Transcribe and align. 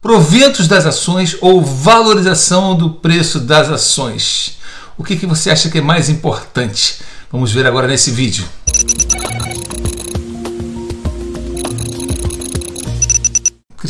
Proventos 0.00 0.66
das 0.66 0.86
ações 0.86 1.36
ou 1.42 1.62
valorização 1.62 2.74
do 2.74 2.88
preço 2.88 3.38
das 3.38 3.68
ações. 3.68 4.56
O 4.96 5.04
que, 5.04 5.14
que 5.14 5.26
você 5.26 5.50
acha 5.50 5.68
que 5.68 5.76
é 5.76 5.82
mais 5.82 6.08
importante? 6.08 7.00
Vamos 7.30 7.52
ver 7.52 7.66
agora 7.66 7.86
nesse 7.86 8.10
vídeo. 8.10 8.48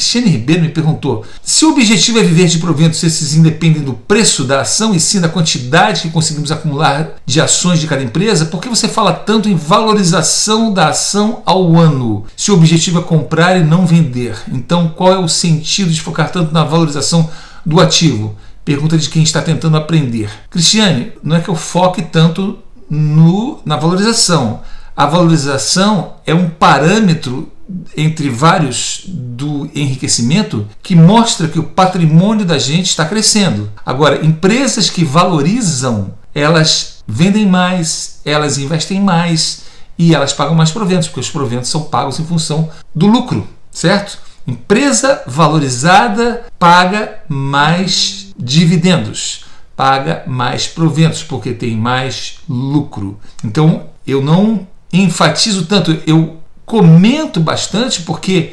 Cristiane 0.01 0.31
Ribeiro 0.31 0.63
me 0.63 0.71
perguntou: 0.71 1.27
se 1.43 1.67
o 1.67 1.73
objetivo 1.73 2.19
é 2.19 2.23
viver 2.23 2.47
de 2.47 2.59
proventos, 2.59 3.03
esses 3.03 3.35
independem 3.35 3.83
do 3.83 3.93
preço 3.93 4.45
da 4.45 4.63
ação 4.63 4.95
e 4.95 4.99
sim 4.99 5.21
da 5.21 5.29
quantidade 5.29 6.01
que 6.01 6.11
conseguimos 6.11 6.51
acumular 6.51 7.17
de 7.27 7.39
ações 7.39 7.79
de 7.79 7.87
cada 7.87 8.03
empresa, 8.03 8.47
por 8.47 8.63
que 8.63 8.69
você 8.69 8.89
fala 8.89 9.13
tanto 9.13 9.47
em 9.47 9.55
valorização 9.55 10.73
da 10.73 10.89
ação 10.89 11.43
ao 11.45 11.77
ano? 11.77 12.25
Se 12.35 12.51
o 12.51 12.55
objetivo 12.55 13.01
é 13.01 13.03
comprar 13.03 13.59
e 13.59 13.63
não 13.63 13.85
vender, 13.85 14.35
então 14.51 14.89
qual 14.89 15.13
é 15.13 15.19
o 15.19 15.29
sentido 15.29 15.91
de 15.91 16.01
focar 16.01 16.33
tanto 16.33 16.53
na 16.55 16.65
valorização 16.65 17.29
do 17.65 17.79
ativo? 17.79 18.35
Pergunta 18.65 18.97
de 18.97 19.11
quem 19.11 19.23
está 19.23 19.43
tentando 19.43 19.77
aprender. 19.77 20.31
Cristiane, 20.49 21.13
não 21.23 21.37
é 21.37 21.41
que 21.41 21.51
eu 21.51 21.57
foque 21.57 22.01
tanto 22.01 22.59
no, 22.89 23.61
na 23.67 23.77
valorização. 23.77 24.63
A 24.97 25.05
valorização 25.05 26.15
é 26.27 26.35
um 26.35 26.49
parâmetro 26.49 27.53
entre 27.97 28.29
vários 28.29 29.03
do 29.07 29.71
enriquecimento 29.75 30.67
que 30.83 30.95
mostra 30.95 31.49
que 31.49 31.59
o 31.59 31.65
patrimônio 31.65 32.45
da 32.45 32.59
gente 32.59 32.87
está 32.87 33.05
crescendo. 33.05 33.71
Agora, 33.85 34.25
empresas 34.25 34.89
que 34.91 35.05
valorizam, 35.05 36.15
elas 36.35 37.03
vendem 37.07 37.47
mais, 37.47 38.21
elas 38.25 38.59
investem 38.59 39.01
mais 39.01 39.63
e 39.99 40.15
elas 40.15 40.33
pagam 40.33 40.55
mais 40.55 40.71
proventos, 40.71 41.09
porque 41.09 41.21
os 41.21 41.31
proventos 41.31 41.69
são 41.69 41.83
pagos 41.83 42.19
em 42.19 42.25
função 42.25 42.71
do 42.95 43.07
lucro, 43.07 43.47
certo? 43.71 44.19
Empresa 44.47 45.23
valorizada 45.27 46.47
paga 46.59 47.19
mais 47.29 48.33
dividendos, 48.39 49.45
paga 49.77 50.23
mais 50.27 50.67
proventos, 50.67 51.23
porque 51.23 51.53
tem 51.53 51.77
mais 51.77 52.39
lucro. 52.49 53.19
Então, 53.45 53.85
eu 54.07 54.23
não 54.23 54.67
enfatizo 54.93 55.67
tanto, 55.67 55.97
eu 56.07 56.40
comento 56.71 57.41
bastante 57.41 58.03
porque 58.03 58.53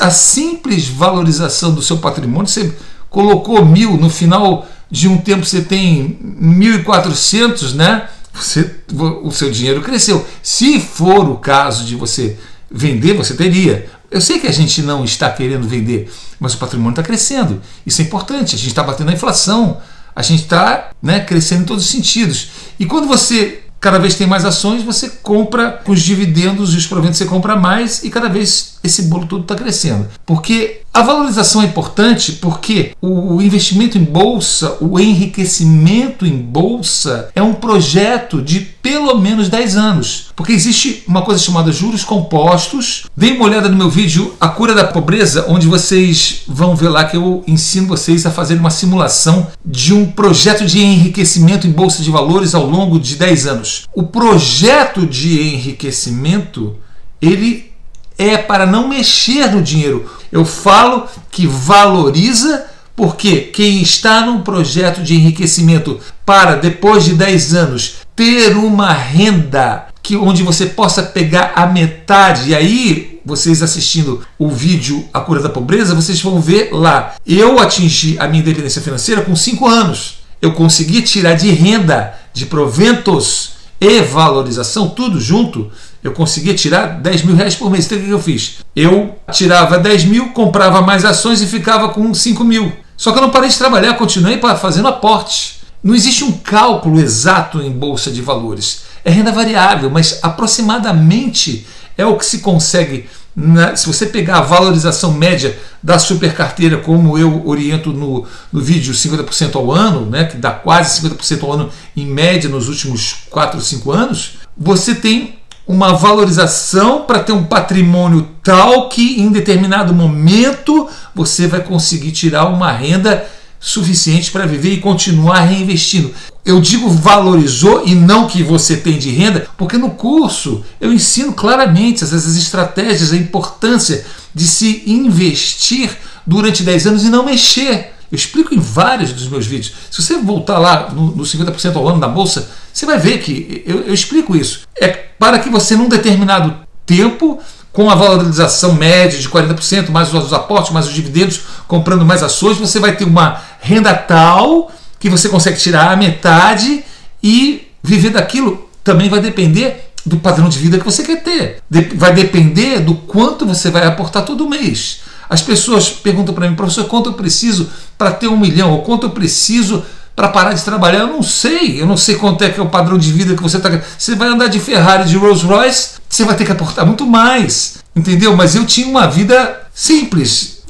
a 0.00 0.10
simples 0.10 0.88
valorização 0.88 1.74
do 1.74 1.82
seu 1.82 1.98
patrimônio, 1.98 2.48
você 2.48 2.74
colocou 3.10 3.62
mil, 3.66 3.98
no 3.98 4.08
final 4.08 4.66
de 4.90 5.06
um 5.06 5.18
tempo 5.18 5.44
você 5.44 5.60
tem 5.60 6.18
1.400, 6.40 7.74
né? 7.74 8.08
Você, 8.32 8.76
o 9.22 9.30
seu 9.30 9.50
dinheiro 9.50 9.82
cresceu. 9.82 10.26
Se 10.42 10.80
for 10.80 11.28
o 11.28 11.36
caso 11.36 11.84
de 11.84 11.94
você 11.96 12.38
vender, 12.70 13.12
você 13.12 13.34
teria. 13.34 13.90
Eu 14.10 14.22
sei 14.22 14.38
que 14.38 14.46
a 14.46 14.52
gente 14.52 14.80
não 14.80 15.04
está 15.04 15.28
querendo 15.28 15.68
vender, 15.68 16.10
mas 16.40 16.54
o 16.54 16.58
patrimônio 16.58 16.92
está 16.92 17.02
crescendo. 17.02 17.60
Isso 17.84 18.00
é 18.00 18.04
importante. 18.06 18.54
A 18.54 18.58
gente 18.58 18.68
está 18.68 18.82
batendo 18.82 19.10
a 19.10 19.14
inflação. 19.14 19.82
A 20.16 20.22
gente 20.22 20.44
está 20.44 20.90
né, 21.02 21.20
crescendo 21.20 21.62
em 21.62 21.66
todos 21.66 21.84
os 21.84 21.90
sentidos. 21.90 22.48
E 22.78 22.86
quando 22.86 23.06
você 23.06 23.64
cada 23.80 23.98
vez 23.98 24.14
tem 24.14 24.26
mais 24.26 24.44
ações, 24.44 24.82
você 24.82 25.08
compra 25.22 25.70
com 25.70 25.92
os 25.92 26.02
dividendos 26.02 26.74
e 26.74 26.76
os 26.76 26.86
proventos 26.86 27.16
você 27.16 27.24
compra 27.24 27.56
mais 27.56 28.04
e 28.04 28.10
cada 28.10 28.28
vez 28.28 28.78
esse 28.84 29.02
bolo 29.04 29.26
todo 29.26 29.42
está 29.42 29.54
crescendo. 29.54 30.06
Porque 30.26 30.82
a 30.92 31.02
valorização 31.02 31.62
é 31.62 31.66
importante 31.66 32.32
porque 32.32 32.92
o 33.00 33.40
investimento 33.40 33.96
em 33.96 34.02
bolsa, 34.02 34.76
o 34.80 34.98
enriquecimento 34.98 36.26
em 36.26 36.36
bolsa 36.36 37.30
é 37.34 37.40
um 37.40 37.54
projeto 37.54 38.42
de 38.42 38.60
pelo 38.60 39.16
menos 39.18 39.48
10 39.48 39.76
anos. 39.76 40.26
Porque 40.34 40.52
existe 40.52 41.04
uma 41.06 41.22
coisa 41.22 41.40
chamada 41.40 41.70
juros 41.70 42.02
compostos. 42.02 43.04
Dê 43.16 43.30
uma 43.30 43.44
olhada 43.44 43.68
no 43.68 43.76
meu 43.76 43.88
vídeo 43.88 44.34
A 44.40 44.48
Cura 44.48 44.74
da 44.74 44.84
Pobreza, 44.84 45.46
onde 45.48 45.68
vocês 45.68 46.42
vão 46.48 46.74
ver 46.74 46.88
lá 46.88 47.04
que 47.04 47.16
eu 47.16 47.44
ensino 47.46 47.86
vocês 47.86 48.26
a 48.26 48.30
fazer 48.30 48.54
uma 48.56 48.70
simulação 48.70 49.46
de 49.64 49.94
um 49.94 50.06
projeto 50.06 50.66
de 50.66 50.80
enriquecimento 50.80 51.68
em 51.68 51.70
bolsa 51.70 52.02
de 52.02 52.10
valores 52.10 52.52
ao 52.52 52.66
longo 52.66 52.98
de 52.98 53.14
10 53.14 53.46
anos. 53.46 53.88
O 53.94 54.02
projeto 54.02 55.06
de 55.06 55.40
enriquecimento, 55.40 56.76
ele 57.22 57.70
é 58.18 58.36
para 58.36 58.66
não 58.66 58.86
mexer 58.86 59.50
no 59.50 59.62
dinheiro. 59.62 60.19
Eu 60.30 60.44
falo 60.44 61.06
que 61.30 61.46
valoriza 61.46 62.66
porque 62.94 63.38
quem 63.40 63.80
está 63.80 64.26
num 64.26 64.42
projeto 64.42 65.02
de 65.02 65.14
enriquecimento 65.14 65.98
para 66.24 66.56
depois 66.56 67.04
de 67.04 67.14
10 67.14 67.54
anos 67.54 67.94
ter 68.14 68.54
uma 68.56 68.92
renda 68.92 69.86
que 70.02 70.16
onde 70.16 70.42
você 70.42 70.66
possa 70.66 71.02
pegar 71.02 71.52
a 71.56 71.66
metade 71.66 72.50
e 72.50 72.54
aí 72.54 73.20
vocês 73.24 73.62
assistindo 73.62 74.22
o 74.38 74.48
vídeo 74.48 75.08
A 75.12 75.20
Cura 75.20 75.40
da 75.40 75.48
Pobreza, 75.48 75.94
vocês 75.94 76.20
vão 76.20 76.40
ver 76.40 76.70
lá. 76.72 77.14
Eu 77.26 77.58
atingi 77.58 78.18
a 78.18 78.26
minha 78.26 78.42
independência 78.42 78.82
financeira 78.82 79.22
com 79.22 79.36
5 79.36 79.66
anos. 79.66 80.18
Eu 80.40 80.52
consegui 80.52 81.02
tirar 81.02 81.34
de 81.34 81.50
renda, 81.50 82.14
de 82.32 82.46
proventos 82.46 83.52
e 83.80 84.00
valorização, 84.02 84.88
tudo 84.88 85.20
junto, 85.20 85.70
eu 86.02 86.12
conseguia 86.12 86.54
tirar 86.54 87.00
10 87.00 87.22
mil 87.22 87.36
reais 87.36 87.54
por 87.54 87.70
mês. 87.70 87.86
Então 87.86 87.98
o 87.98 88.02
que 88.02 88.10
eu 88.10 88.20
fiz? 88.20 88.58
Eu 88.74 89.16
tirava 89.30 89.78
10 89.78 90.04
mil, 90.04 90.28
comprava 90.30 90.80
mais 90.80 91.04
ações 91.04 91.42
e 91.42 91.46
ficava 91.46 91.90
com 91.90 92.12
5 92.12 92.42
mil. 92.42 92.72
Só 92.96 93.12
que 93.12 93.18
eu 93.18 93.22
não 93.22 93.30
parei 93.30 93.48
de 93.48 93.58
trabalhar, 93.58 93.94
continuei 93.94 94.38
fazendo 94.58 94.88
aporte. 94.88 95.60
Não 95.82 95.94
existe 95.94 96.24
um 96.24 96.32
cálculo 96.32 97.00
exato 97.00 97.60
em 97.62 97.70
bolsa 97.70 98.10
de 98.10 98.20
valores. 98.20 98.82
É 99.04 99.10
renda 99.10 99.32
variável, 99.32 99.90
mas 99.90 100.18
aproximadamente 100.22 101.66
é 101.96 102.04
o 102.04 102.16
que 102.16 102.26
se 102.26 102.38
consegue. 102.40 103.08
Na, 103.34 103.76
se 103.76 103.86
você 103.86 104.06
pegar 104.06 104.38
a 104.38 104.42
valorização 104.42 105.12
média 105.12 105.56
da 105.82 105.98
super 105.98 106.34
carteira, 106.34 106.78
como 106.78 107.16
eu 107.16 107.46
oriento 107.46 107.92
no, 107.92 108.26
no 108.52 108.60
vídeo 108.60 108.92
50% 108.92 109.56
ao 109.56 109.72
ano, 109.72 110.04
né, 110.04 110.24
que 110.24 110.36
dá 110.36 110.50
quase 110.50 111.00
50% 111.00 111.42
ao 111.44 111.52
ano 111.52 111.70
em 111.96 112.04
média 112.04 112.50
nos 112.50 112.68
últimos 112.68 113.24
4 113.30 113.56
ou 113.56 113.64
5 113.64 113.92
anos, 113.92 114.32
você 114.58 114.94
tem 114.94 115.39
uma 115.70 115.92
valorização 115.92 117.02
para 117.02 117.20
ter 117.20 117.30
um 117.32 117.44
patrimônio 117.44 118.26
tal 118.42 118.88
que 118.88 119.20
em 119.20 119.30
determinado 119.30 119.94
momento 119.94 120.88
você 121.14 121.46
vai 121.46 121.60
conseguir 121.60 122.10
tirar 122.10 122.46
uma 122.46 122.72
renda 122.72 123.24
suficiente 123.60 124.32
para 124.32 124.46
viver 124.46 124.72
e 124.72 124.80
continuar 124.80 125.42
reinvestindo. 125.42 126.12
Eu 126.44 126.60
digo 126.60 126.90
valorizou 126.90 127.86
e 127.86 127.94
não 127.94 128.26
que 128.26 128.42
você 128.42 128.78
tem 128.78 128.98
de 128.98 129.10
renda, 129.10 129.46
porque 129.56 129.78
no 129.78 129.90
curso 129.90 130.64
eu 130.80 130.92
ensino 130.92 131.32
claramente 131.34 132.02
essas 132.02 132.36
estratégias, 132.36 133.12
a 133.12 133.16
importância 133.16 134.04
de 134.34 134.48
se 134.48 134.82
investir 134.86 135.96
durante 136.26 136.64
10 136.64 136.86
anos 136.88 137.04
e 137.04 137.10
não 137.10 137.24
mexer. 137.24 137.92
Eu 138.10 138.16
explico 138.16 138.52
em 138.52 138.58
vários 138.58 139.12
dos 139.12 139.28
meus 139.28 139.46
vídeos. 139.46 139.72
Se 139.88 140.02
você 140.02 140.18
voltar 140.18 140.58
lá 140.58 140.90
no, 140.90 141.14
no 141.14 141.22
50% 141.22 141.76
ao 141.76 141.88
ano 141.88 142.00
da 142.00 142.08
bolsa, 142.08 142.50
você 142.72 142.86
vai 142.86 142.98
ver 142.98 143.18
que 143.18 143.62
eu, 143.66 143.80
eu 143.82 143.94
explico 143.94 144.36
isso. 144.36 144.62
É 144.80 144.88
para 144.88 145.38
que 145.38 145.48
você, 145.48 145.76
num 145.76 145.88
determinado 145.88 146.56
tempo, 146.86 147.40
com 147.72 147.90
a 147.90 147.94
valorização 147.94 148.74
média 148.74 149.18
de 149.18 149.28
40%, 149.28 149.90
mais 149.90 150.12
os 150.12 150.32
aportes, 150.32 150.72
mais 150.72 150.86
os 150.86 150.94
dividendos, 150.94 151.40
comprando 151.68 152.04
mais 152.04 152.22
ações, 152.22 152.58
você 152.58 152.80
vai 152.80 152.96
ter 152.96 153.04
uma 153.04 153.40
renda 153.60 153.94
tal 153.94 154.70
que 154.98 155.08
você 155.08 155.28
consegue 155.28 155.58
tirar 155.58 155.92
a 155.92 155.96
metade 155.96 156.84
e 157.22 157.68
viver 157.82 158.10
daquilo. 158.10 158.68
Também 158.82 159.08
vai 159.08 159.20
depender 159.20 159.90
do 160.04 160.16
padrão 160.16 160.48
de 160.48 160.58
vida 160.58 160.78
que 160.78 160.84
você 160.84 161.02
quer 161.02 161.22
ter. 161.22 161.62
vai 161.94 162.12
depender 162.12 162.80
do 162.80 162.94
quanto 162.94 163.46
você 163.46 163.70
vai 163.70 163.86
aportar 163.86 164.24
todo 164.24 164.48
mês. 164.48 165.00
As 165.28 165.40
pessoas 165.40 165.90
perguntam 165.90 166.34
para 166.34 166.48
mim, 166.48 166.56
professor, 166.56 166.84
quanto 166.86 167.10
eu 167.10 167.14
preciso 167.14 167.70
para 167.96 168.10
ter 168.10 168.26
um 168.26 168.36
milhão? 168.36 168.72
Ou 168.72 168.82
quanto 168.82 169.06
eu 169.06 169.10
preciso 169.10 169.84
para 170.20 170.28
parar 170.28 170.52
de 170.52 170.62
trabalhar? 170.62 170.98
Eu 170.98 171.06
não 171.06 171.22
sei. 171.22 171.80
Eu 171.80 171.86
não 171.86 171.96
sei 171.96 172.16
quanto 172.16 172.44
é 172.44 172.50
que 172.50 172.60
é 172.60 172.62
o 172.62 172.68
padrão 172.68 172.98
de 172.98 173.10
vida 173.10 173.34
que 173.34 173.42
você 173.42 173.56
está. 173.56 173.70
Você 173.96 174.14
vai 174.14 174.28
andar 174.28 174.48
de 174.48 174.60
Ferrari, 174.60 175.08
de 175.08 175.16
Rolls 175.16 175.46
Royce, 175.46 175.92
você 176.10 176.26
vai 176.26 176.36
ter 176.36 176.44
que 176.44 176.52
aportar 176.52 176.84
muito 176.84 177.06
mais. 177.06 177.78
Entendeu? 177.96 178.36
Mas 178.36 178.54
eu 178.54 178.66
tinha 178.66 178.86
uma 178.86 179.06
vida 179.06 179.62
simples, 179.72 180.62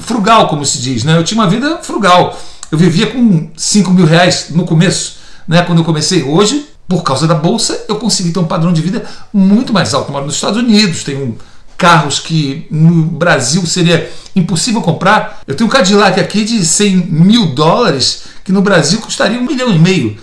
frugal, 0.00 0.48
como 0.48 0.64
se 0.64 0.78
diz. 0.78 1.04
Né? 1.04 1.16
Eu 1.16 1.22
tinha 1.22 1.40
uma 1.40 1.48
vida 1.48 1.78
frugal. 1.82 2.36
Eu 2.68 2.76
vivia 2.76 3.06
com 3.06 3.48
5 3.56 3.92
mil 3.92 4.06
reais 4.06 4.46
no 4.50 4.64
começo, 4.64 5.18
né? 5.46 5.62
quando 5.62 5.78
eu 5.78 5.84
comecei. 5.84 6.24
Hoje, 6.24 6.66
por 6.88 7.04
causa 7.04 7.28
da 7.28 7.34
bolsa, 7.34 7.84
eu 7.88 7.94
consegui 7.94 8.32
ter 8.32 8.40
um 8.40 8.44
padrão 8.44 8.72
de 8.72 8.82
vida 8.82 9.04
muito 9.32 9.72
mais 9.72 9.94
alto. 9.94 10.08
Eu 10.08 10.14
moro 10.14 10.26
nos 10.26 10.34
Estados 10.34 10.60
Unidos, 10.60 11.04
tenho 11.04 11.38
carros 11.78 12.18
que 12.18 12.66
no 12.70 13.04
Brasil 13.04 13.64
seria 13.64 14.10
impossível 14.34 14.82
comprar. 14.82 15.42
Eu 15.46 15.54
tenho 15.54 15.68
um 15.68 15.72
Cadillac 15.72 16.18
aqui 16.18 16.44
de 16.44 16.66
100 16.66 16.96
mil 17.06 17.54
dólares 17.54 18.24
que 18.50 18.52
no 18.52 18.62
Brasil 18.62 18.98
custaria 18.98 19.38
um 19.38 19.46
milhão 19.46 19.72
e 19.72 19.78
meio. 19.78 20.16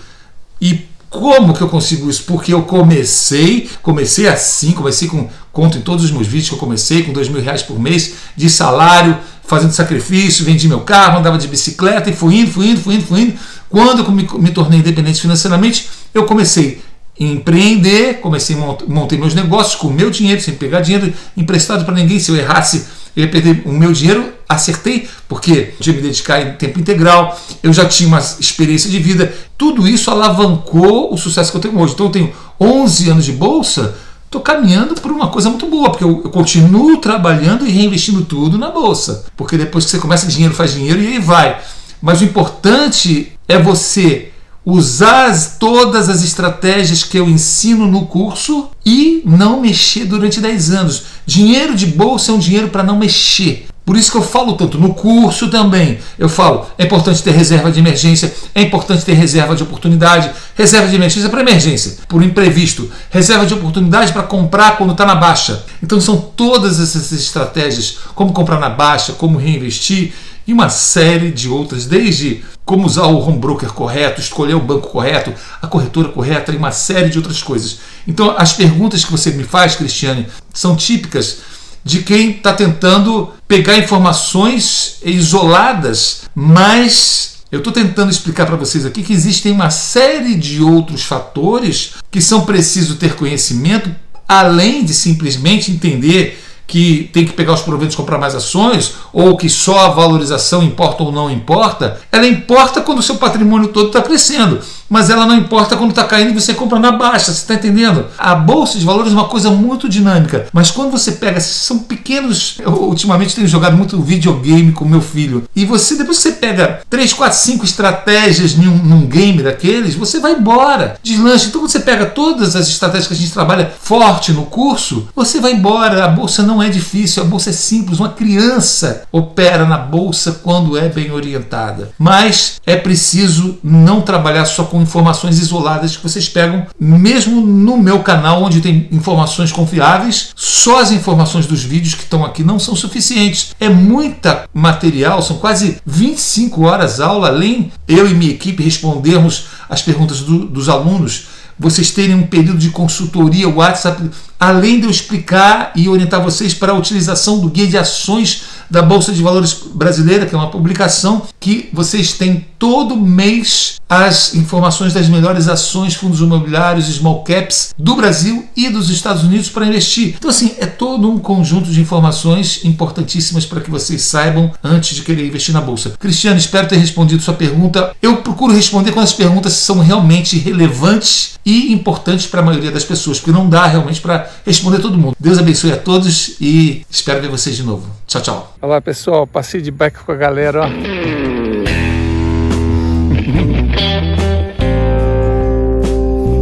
E 0.60 0.86
como 1.08 1.54
que 1.54 1.62
eu 1.62 1.68
consigo 1.68 2.10
isso? 2.10 2.24
Porque 2.24 2.52
eu 2.52 2.60
comecei, 2.60 3.70
comecei 3.80 4.28
assim, 4.28 4.72
comecei 4.72 5.08
com, 5.08 5.30
conto 5.50 5.78
em 5.78 5.80
todos 5.80 6.04
os 6.04 6.10
meus 6.10 6.26
vídeos 6.26 6.50
que 6.50 6.54
eu 6.54 6.58
comecei 6.58 7.02
com 7.02 7.12
dois 7.14 7.30
mil 7.30 7.40
reais 7.40 7.62
por 7.62 7.80
mês 7.80 8.16
de 8.36 8.50
salário, 8.50 9.16
fazendo 9.44 9.72
sacrifício, 9.72 10.44
vendi 10.44 10.68
meu 10.68 10.80
carro, 10.80 11.20
andava 11.20 11.38
de 11.38 11.48
bicicleta 11.48 12.10
e 12.10 12.12
fui 12.12 12.40
indo, 12.40 12.50
fui 12.50 12.68
indo, 12.68 12.80
fui 12.82 12.96
indo, 12.96 13.06
fui 13.06 13.20
indo. 13.22 13.38
Quando 13.70 14.04
eu 14.04 14.12
me, 14.12 14.28
me 14.34 14.50
tornei 14.50 14.80
independente 14.80 15.22
financeiramente, 15.22 15.88
eu 16.12 16.26
comecei 16.26 16.82
empreender, 17.18 18.20
comecei 18.20 18.54
a 18.54 18.76
montei 18.86 19.18
meus 19.18 19.34
negócios 19.34 19.74
com 19.74 19.88
meu 19.88 20.10
dinheiro, 20.10 20.42
sem 20.42 20.54
pegar 20.54 20.82
dinheiro 20.82 21.14
emprestado 21.34 21.86
para 21.86 21.94
ninguém. 21.94 22.18
Se 22.18 22.30
eu 22.30 22.36
errasse, 22.36 22.84
eu 23.18 23.24
ia 23.24 23.30
perder 23.30 23.62
o 23.64 23.72
meu 23.72 23.92
dinheiro, 23.92 24.32
acertei, 24.48 25.08
porque 25.28 25.74
tinha 25.80 25.96
me 25.96 26.00
dedicar 26.00 26.40
em 26.40 26.52
tempo 26.52 26.78
integral, 26.78 27.36
eu 27.64 27.72
já 27.72 27.84
tinha 27.84 28.06
uma 28.06 28.20
experiência 28.20 28.88
de 28.88 29.00
vida. 29.00 29.34
Tudo 29.58 29.88
isso 29.88 30.08
alavancou 30.08 31.12
o 31.12 31.18
sucesso 31.18 31.50
que 31.50 31.56
eu 31.56 31.60
tenho 31.60 31.76
hoje. 31.80 31.94
Então 31.94 32.06
eu 32.06 32.12
tenho 32.12 32.32
11 32.60 33.10
anos 33.10 33.24
de 33.24 33.32
bolsa, 33.32 33.96
estou 34.24 34.40
caminhando 34.40 34.94
por 34.94 35.10
uma 35.10 35.26
coisa 35.30 35.50
muito 35.50 35.66
boa, 35.66 35.90
porque 35.90 36.04
eu, 36.04 36.22
eu, 36.24 36.30
continuo 36.30 36.98
trabalhando 36.98 37.66
e 37.66 37.70
reinvestindo 37.72 38.24
tudo 38.24 38.56
na 38.56 38.70
bolsa. 38.70 39.24
Porque 39.36 39.58
depois 39.58 39.84
que 39.84 39.90
você 39.90 39.98
começa, 39.98 40.24
dinheiro 40.28 40.54
faz 40.54 40.72
dinheiro 40.72 41.02
e 41.02 41.08
aí 41.08 41.18
vai. 41.18 41.60
Mas 42.00 42.20
o 42.20 42.24
importante 42.24 43.32
é 43.48 43.58
você 43.58 44.30
usar 44.70 45.34
todas 45.58 46.10
as 46.10 46.22
estratégias 46.22 47.02
que 47.02 47.18
eu 47.18 47.26
ensino 47.26 47.86
no 47.86 48.04
curso 48.04 48.68
e 48.84 49.22
não 49.24 49.62
mexer 49.62 50.04
durante 50.04 50.42
10 50.42 50.70
anos. 50.72 51.04
Dinheiro 51.24 51.74
de 51.74 51.86
bolsa 51.86 52.32
é 52.32 52.34
um 52.34 52.38
dinheiro 52.38 52.68
para 52.68 52.82
não 52.82 52.98
mexer. 52.98 53.66
Por 53.86 53.96
isso 53.96 54.10
que 54.10 54.18
eu 54.18 54.22
falo 54.22 54.52
tanto 54.52 54.76
no 54.76 54.92
curso 54.92 55.48
também. 55.48 55.98
Eu 56.18 56.28
falo, 56.28 56.66
é 56.76 56.84
importante 56.84 57.22
ter 57.22 57.30
reserva 57.30 57.72
de 57.72 57.80
emergência, 57.80 58.30
é 58.54 58.60
importante 58.60 59.06
ter 59.06 59.14
reserva 59.14 59.56
de 59.56 59.62
oportunidade, 59.62 60.30
reserva 60.54 60.86
de 60.86 60.96
emergência 60.96 61.30
para 61.30 61.40
emergência, 61.40 61.96
por 62.06 62.22
imprevisto, 62.22 62.90
reserva 63.08 63.46
de 63.46 63.54
oportunidade 63.54 64.12
para 64.12 64.24
comprar 64.24 64.76
quando 64.76 64.92
está 64.92 65.06
na 65.06 65.14
baixa. 65.14 65.64
Então 65.82 65.98
são 65.98 66.18
todas 66.18 66.78
essas 66.78 67.10
estratégias, 67.10 68.00
como 68.14 68.34
comprar 68.34 68.60
na 68.60 68.68
baixa, 68.68 69.14
como 69.14 69.38
reinvestir 69.38 70.12
e 70.48 70.52
uma 70.54 70.70
série 70.70 71.30
de 71.30 71.46
outras, 71.46 71.84
desde 71.84 72.42
como 72.64 72.86
usar 72.86 73.04
o 73.04 73.18
home 73.20 73.38
broker 73.38 73.70
correto, 73.70 74.18
escolher 74.18 74.54
o 74.54 74.60
banco 74.60 74.88
correto, 74.88 75.30
a 75.60 75.66
corretora 75.66 76.08
correta 76.08 76.50
e 76.50 76.56
uma 76.56 76.72
série 76.72 77.10
de 77.10 77.18
outras 77.18 77.42
coisas. 77.42 77.80
Então, 78.06 78.34
as 78.36 78.54
perguntas 78.54 79.04
que 79.04 79.12
você 79.12 79.30
me 79.30 79.44
faz, 79.44 79.76
Cristiane, 79.76 80.26
são 80.54 80.74
típicas 80.74 81.40
de 81.84 82.02
quem 82.02 82.30
está 82.30 82.54
tentando 82.54 83.30
pegar 83.46 83.76
informações 83.76 84.96
isoladas, 85.04 86.22
mas 86.34 87.40
eu 87.52 87.58
estou 87.58 87.72
tentando 87.72 88.10
explicar 88.10 88.46
para 88.46 88.56
vocês 88.56 88.86
aqui 88.86 89.02
que 89.02 89.12
existem 89.12 89.52
uma 89.52 89.68
série 89.68 90.34
de 90.34 90.62
outros 90.62 91.02
fatores 91.04 91.96
que 92.10 92.22
são 92.22 92.46
preciso 92.46 92.96
ter 92.96 93.16
conhecimento, 93.16 93.94
além 94.26 94.82
de 94.82 94.94
simplesmente 94.94 95.70
entender 95.70 96.42
que 96.68 97.08
tem 97.14 97.24
que 97.24 97.32
pegar 97.32 97.54
os 97.54 97.62
proventos 97.62 97.94
e 97.94 97.96
comprar 97.96 98.18
mais 98.18 98.34
ações, 98.34 98.96
ou 99.10 99.36
que 99.38 99.48
só 99.48 99.86
a 99.86 99.88
valorização 99.88 100.62
importa 100.62 101.02
ou 101.02 101.10
não 101.10 101.30
importa, 101.30 101.98
ela 102.12 102.26
importa 102.26 102.82
quando 102.82 102.98
o 102.98 103.02
seu 103.02 103.16
patrimônio 103.16 103.68
todo 103.68 103.86
está 103.86 104.02
crescendo, 104.02 104.60
mas 104.88 105.10
ela 105.10 105.26
não 105.26 105.36
importa 105.36 105.76
quando 105.76 105.90
está 105.90 106.04
caindo 106.04 106.30
e 106.30 106.40
você 106.40 106.54
compra 106.54 106.78
na 106.78 106.92
baixa, 106.92 107.26
você 107.26 107.42
está 107.42 107.54
entendendo? 107.54 108.06
A 108.16 108.34
bolsa 108.34 108.78
de 108.78 108.84
valores 108.84 109.12
é 109.12 109.14
uma 109.14 109.28
coisa 109.28 109.50
muito 109.50 109.88
dinâmica, 109.88 110.46
mas 110.52 110.70
quando 110.70 110.90
você 110.90 111.12
pega, 111.12 111.40
são 111.40 111.80
pequenos. 111.80 112.56
Eu 112.60 112.72
ultimamente 112.72 113.34
tenho 113.34 113.46
jogado 113.46 113.76
muito 113.76 114.00
videogame 114.00 114.72
com 114.72 114.84
meu 114.84 115.00
filho, 115.00 115.44
e 115.54 115.64
você, 115.64 115.96
depois 115.96 116.18
você 116.18 116.32
pega 116.32 116.80
3, 116.88 117.12
4, 117.12 117.38
5 117.38 117.64
estratégias 117.64 118.54
num, 118.54 118.76
num 118.78 119.06
game 119.06 119.42
daqueles, 119.42 119.94
você 119.94 120.20
vai 120.20 120.32
embora, 120.32 120.96
deslancha. 121.02 121.46
Então, 121.46 121.60
quando 121.60 121.70
você 121.70 121.80
pega 121.80 122.06
todas 122.06 122.56
as 122.56 122.68
estratégias 122.68 123.08
que 123.08 123.14
a 123.14 123.16
gente 123.16 123.32
trabalha 123.32 123.72
forte 123.80 124.32
no 124.32 124.46
curso, 124.46 125.08
você 125.14 125.40
vai 125.40 125.52
embora, 125.52 126.04
a 126.04 126.08
bolsa 126.08 126.42
não 126.42 126.62
é 126.62 126.68
difícil, 126.68 127.22
a 127.22 127.26
bolsa 127.26 127.50
é 127.50 127.52
simples. 127.52 127.98
Uma 127.98 128.10
criança 128.10 129.02
opera 129.12 129.64
na 129.64 129.78
bolsa 129.78 130.40
quando 130.42 130.76
é 130.76 130.88
bem 130.88 131.10
orientada. 131.10 131.90
Mas 131.98 132.60
é 132.66 132.76
preciso 132.76 133.58
não 133.62 134.00
trabalhar 134.00 134.44
só 134.44 134.64
com 134.64 134.77
informações 134.80 135.38
isoladas 135.38 135.96
que 135.96 136.02
vocês 136.02 136.28
pegam, 136.28 136.66
mesmo 136.78 137.40
no 137.40 137.76
meu 137.76 138.00
canal, 138.00 138.42
onde 138.42 138.60
tem 138.60 138.88
informações 138.90 139.52
confiáveis. 139.52 140.30
Só 140.34 140.80
as 140.80 140.90
informações 140.90 141.46
dos 141.46 141.62
vídeos 141.62 141.94
que 141.94 142.02
estão 142.02 142.24
aqui 142.24 142.42
não 142.42 142.58
são 142.58 142.74
suficientes. 142.74 143.54
É 143.58 143.68
muita 143.68 144.48
material, 144.52 145.22
são 145.22 145.38
quase 145.38 145.78
25 145.84 146.64
horas 146.64 147.00
aula, 147.00 147.28
além 147.28 147.70
eu 147.86 148.08
e 148.08 148.14
minha 148.14 148.32
equipe 148.32 148.62
respondermos 148.62 149.46
as 149.68 149.82
perguntas 149.82 150.20
do, 150.20 150.46
dos 150.46 150.68
alunos 150.68 151.38
vocês 151.58 151.90
terem 151.90 152.14
um 152.14 152.26
período 152.26 152.58
de 152.58 152.70
consultoria 152.70 153.48
WhatsApp, 153.48 154.08
além 154.38 154.78
de 154.78 154.86
eu 154.86 154.90
explicar 154.90 155.72
e 155.74 155.88
orientar 155.88 156.22
vocês 156.22 156.54
para 156.54 156.72
a 156.72 156.76
utilização 156.76 157.40
do 157.40 157.48
guia 157.48 157.66
de 157.66 157.76
ações 157.76 158.42
da 158.70 158.82
Bolsa 158.82 159.12
de 159.12 159.22
Valores 159.22 159.54
Brasileira, 159.74 160.26
que 160.26 160.34
é 160.34 160.38
uma 160.38 160.50
publicação 160.50 161.22
que 161.40 161.68
vocês 161.72 162.12
têm 162.12 162.46
todo 162.58 162.96
mês 162.96 163.78
as 163.88 164.34
informações 164.34 164.92
das 164.92 165.08
melhores 165.08 165.48
ações, 165.48 165.94
fundos 165.94 166.20
imobiliários, 166.20 166.86
small 166.86 167.24
caps 167.24 167.74
do 167.78 167.96
Brasil 167.96 168.46
e 168.54 168.68
dos 168.68 168.90
Estados 168.90 169.22
Unidos 169.22 169.48
para 169.48 169.64
investir. 169.64 170.16
Então, 170.18 170.28
assim, 170.28 170.54
é 170.58 170.66
todo 170.66 171.10
um 171.10 171.18
conjunto 171.18 171.70
de 171.70 171.80
informações 171.80 172.64
importantíssimas 172.64 173.46
para 173.46 173.62
que 173.62 173.70
vocês 173.70 174.02
saibam 174.02 174.52
antes 174.62 174.94
de 174.94 175.02
querer 175.02 175.26
investir 175.26 175.54
na 175.54 175.62
Bolsa. 175.62 175.94
Cristiano, 175.98 176.38
espero 176.38 176.68
ter 176.68 176.76
respondido 176.76 177.22
sua 177.22 177.32
pergunta. 177.32 177.96
Eu 178.02 178.18
procuro 178.18 178.52
responder 178.52 178.92
quando 178.92 179.04
as 179.04 179.12
perguntas 179.14 179.54
são 179.54 179.78
realmente 179.78 180.38
relevantes 180.38 181.38
e 181.46 181.72
importantes 181.72 182.26
para 182.26 182.40
a 182.40 182.44
maioria 182.44 182.70
das 182.70 182.84
pessoas, 182.84 183.18
porque 183.18 183.32
não 183.32 183.48
dá 183.48 183.66
realmente 183.66 184.02
para 184.02 184.27
responder 184.44 184.80
todo 184.80 184.96
mundo. 184.98 185.16
Deus 185.18 185.38
abençoe 185.38 185.72
a 185.72 185.76
todos 185.76 186.36
e 186.40 186.84
espero 186.90 187.20
ver 187.20 187.28
vocês 187.28 187.56
de 187.56 187.62
novo. 187.62 187.86
Tchau, 188.06 188.22
tchau. 188.22 188.56
Olá 188.60 188.80
pessoal, 188.80 189.26
passei 189.26 189.60
de 189.60 189.70
bike 189.70 189.98
com 190.04 190.12
a 190.12 190.16
galera, 190.16 190.62
ó. 190.62 190.68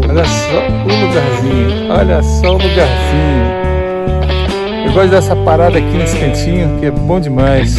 Olha 0.09 0.25
só 0.25 0.67
o 0.87 0.89
lugarzinho, 1.07 1.93
olha 1.93 2.23
só 2.23 2.49
o 2.49 2.53
lugarzinho. 2.53 3.57
Eu 4.87 4.93
gosto 4.95 5.11
dessa 5.11 5.37
parada 5.37 5.77
aqui 5.77 5.91
nesse 5.95 6.17
cantinho, 6.19 6.79
que 6.81 6.87
é 6.87 6.91
bom 6.91 7.21
demais. 7.21 7.77